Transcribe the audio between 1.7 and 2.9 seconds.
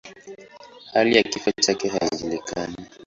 haijulikani.